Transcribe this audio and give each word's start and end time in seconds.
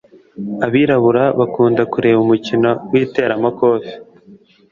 Abirabura 0.65 1.23
bakunda 1.39 1.81
kureba 1.91 2.19
umukino 2.25 2.69
witera 2.91 3.33
makofe 3.43 3.93